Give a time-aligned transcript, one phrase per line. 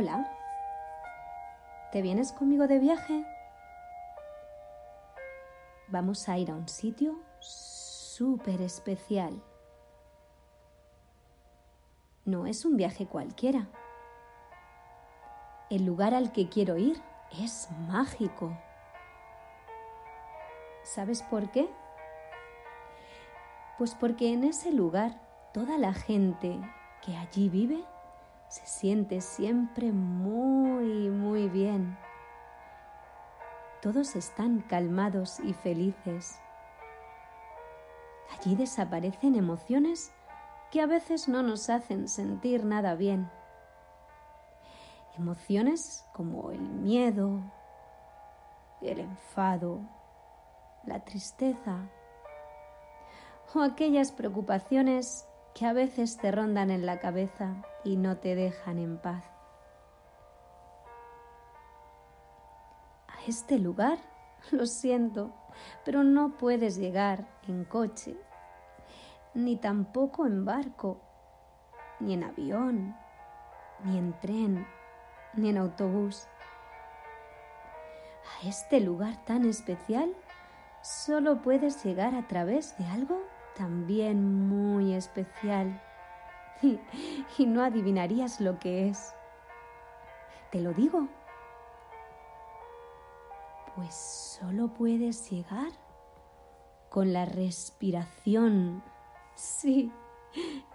[0.00, 0.26] Hola.
[1.92, 3.22] ¿Te vienes conmigo de viaje?
[5.88, 9.42] Vamos a ir a un sitio súper especial.
[12.24, 13.68] No es un viaje cualquiera.
[15.68, 16.96] El lugar al que quiero ir
[17.38, 18.56] es mágico.
[20.82, 21.68] ¿Sabes por qué?
[23.76, 25.20] Pues porque en ese lugar
[25.52, 26.58] toda la gente
[27.04, 27.84] que allí vive
[28.50, 31.96] se siente siempre muy, muy bien.
[33.80, 36.36] Todos están calmados y felices.
[38.32, 40.12] Allí desaparecen emociones
[40.72, 43.30] que a veces no nos hacen sentir nada bien.
[45.16, 47.40] Emociones como el miedo,
[48.80, 49.80] el enfado,
[50.84, 51.88] la tristeza
[53.54, 58.78] o aquellas preocupaciones que a veces te rondan en la cabeza y no te dejan
[58.78, 59.24] en paz.
[63.08, 63.98] A este lugar,
[64.50, 65.32] lo siento,
[65.84, 68.16] pero no puedes llegar en coche,
[69.34, 71.00] ni tampoco en barco,
[72.00, 72.96] ni en avión,
[73.84, 74.66] ni en tren,
[75.34, 76.26] ni en autobús.
[78.24, 80.14] A este lugar tan especial
[80.82, 83.20] solo puedes llegar a través de algo
[83.56, 85.80] también muy especial.
[87.38, 89.14] Y, no adivinarías lo que es.
[90.50, 91.08] Te lo digo.
[93.74, 95.72] Pues solo puedes llegar
[96.90, 98.82] con la respiración.
[99.34, 99.90] Sí,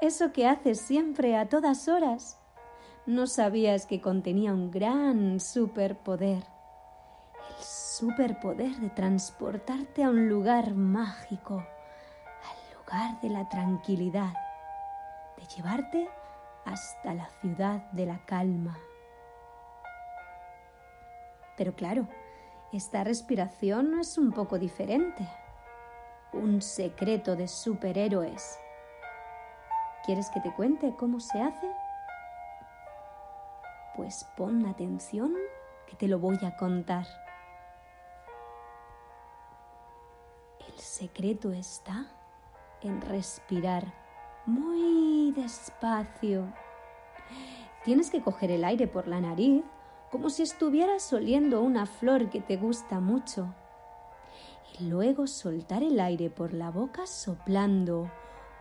[0.00, 2.38] eso que haces siempre a todas horas.
[3.06, 6.44] No sabías que contenía un gran superpoder.
[7.58, 11.66] El superpoder de transportarte a un lugar mágico
[12.92, 14.34] de la tranquilidad,
[15.38, 16.10] de llevarte
[16.66, 18.78] hasta la ciudad de la calma.
[21.56, 22.06] Pero claro,
[22.70, 25.26] esta respiración es un poco diferente.
[26.34, 28.58] Un secreto de superhéroes.
[30.04, 31.70] ¿Quieres que te cuente cómo se hace?
[33.96, 35.34] Pues pon atención
[35.86, 37.06] que te lo voy a contar.
[40.68, 42.06] El secreto está
[42.82, 43.92] en respirar
[44.46, 46.52] muy despacio.
[47.84, 49.64] Tienes que coger el aire por la nariz
[50.10, 53.54] como si estuvieras oliendo una flor que te gusta mucho.
[54.78, 58.10] Y luego soltar el aire por la boca soplando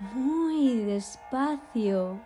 [0.00, 2.20] muy despacio,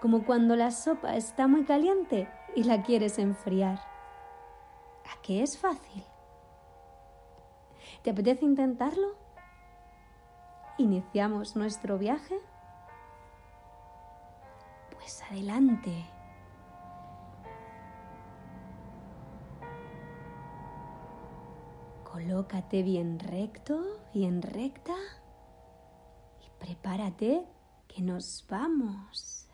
[0.00, 3.78] como cuando la sopa está muy caliente y la quieres enfriar.
[3.78, 6.02] ¿A qué es fácil?
[8.02, 9.23] ¿Te apetece intentarlo?
[10.76, 12.36] ¿Iniciamos nuestro viaje?
[14.90, 16.04] Pues adelante.
[22.02, 24.94] Colócate bien recto, bien recta
[26.40, 27.46] y prepárate
[27.86, 29.48] que nos vamos.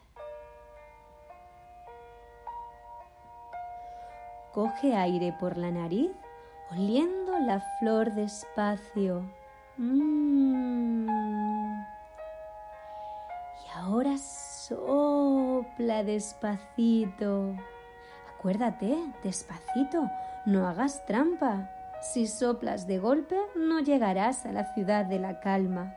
[4.53, 6.11] Coge aire por la nariz
[6.71, 9.23] oliendo la flor despacio.
[9.77, 10.60] Mm.
[13.91, 17.57] Ahora sopla despacito.
[18.37, 20.09] Acuérdate, despacito,
[20.47, 21.69] no hagas trampa.
[22.01, 25.97] Si soplas de golpe, no llegarás a la ciudad de la calma.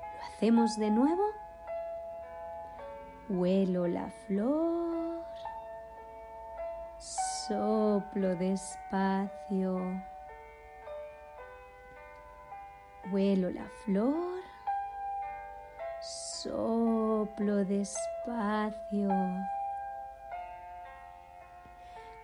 [0.00, 1.22] ¿Lo hacemos de nuevo?
[3.28, 5.24] Huelo la flor,
[6.98, 10.02] soplo despacio.
[13.10, 14.41] Huelo la flor,
[16.42, 19.10] soplo despacio.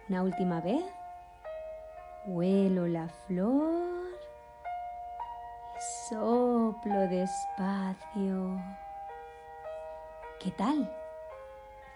[0.09, 0.85] Una última vez.
[2.27, 4.11] Huelo la flor
[5.77, 8.61] y soplo despacio.
[10.41, 10.93] ¿Qué tal?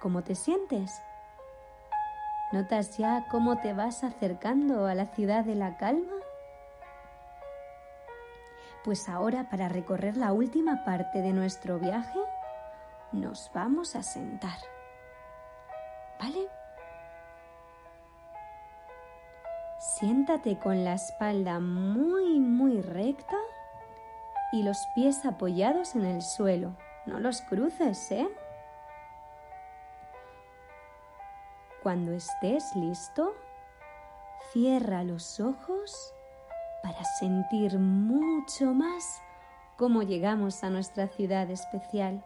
[0.01, 1.03] ¿Cómo te sientes?
[2.53, 6.22] ¿Notas ya cómo te vas acercando a la ciudad de la calma?
[8.85, 12.19] Pues ahora, para recorrer la última parte de nuestro viaje,
[13.13, 14.59] nos vamos a sentar.
[16.19, 16.49] ¿Vale?
[19.79, 23.37] Siéntate con la espalda muy, muy recta
[24.53, 26.77] y los pies apoyados en el suelo.
[27.07, 28.29] No los cruces, ¿eh?
[31.83, 33.35] Cuando estés listo,
[34.53, 36.15] cierra los ojos
[36.83, 39.23] para sentir mucho más
[39.77, 42.23] cómo llegamos a nuestra ciudad especial.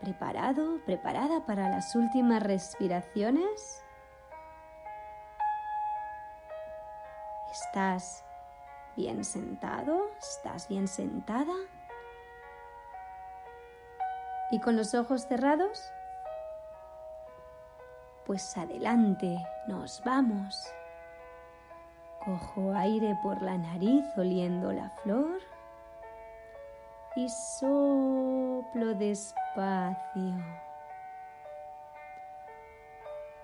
[0.00, 3.84] ¿Preparado, preparada para las últimas respiraciones?
[7.52, 8.24] ¿Estás
[8.96, 10.10] bien sentado?
[10.18, 11.54] ¿Estás bien sentada?
[14.50, 15.92] ¿Y con los ojos cerrados?
[18.26, 19.36] Pues adelante,
[19.66, 20.72] nos vamos.
[22.24, 25.40] Cojo aire por la nariz oliendo la flor
[27.16, 30.34] y soplo despacio.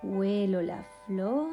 [0.05, 1.51] Huelo la flor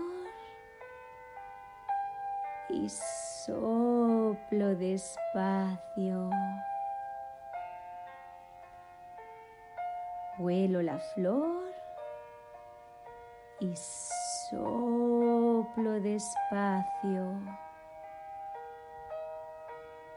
[2.69, 6.30] y soplo despacio.
[10.38, 11.65] Huelo la flor
[13.60, 13.74] y
[14.50, 17.40] soplo despacio.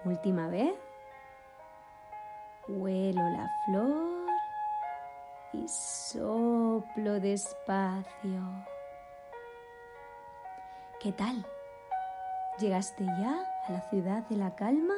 [0.05, 0.75] Última vez.
[2.69, 4.29] Huelo la flor
[5.52, 8.43] y soplo despacio.
[11.00, 11.46] ¿Qué tal?
[12.58, 14.94] ¿Llegaste ya a la ciudad de la calma?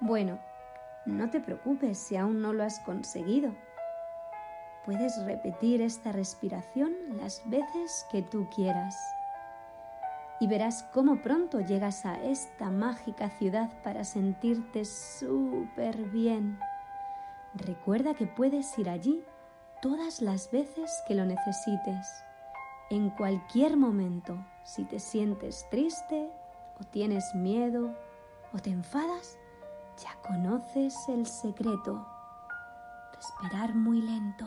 [0.00, 0.38] Bueno,
[1.04, 3.52] no te preocupes si aún no lo has conseguido.
[4.86, 8.96] Puedes repetir esta respiración las veces que tú quieras
[10.40, 16.58] y verás cómo pronto llegas a esta mágica ciudad para sentirte súper bien.
[17.54, 19.24] Recuerda que puedes ir allí
[19.82, 22.06] todas las veces que lo necesites,
[22.88, 26.30] en cualquier momento, si te sientes triste
[26.80, 27.96] o tienes miedo
[28.52, 29.36] o te enfadas,
[29.98, 32.06] ya conoces el secreto.
[33.12, 34.46] Respirar muy lento.